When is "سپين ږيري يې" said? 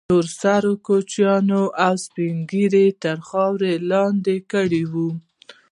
2.05-2.97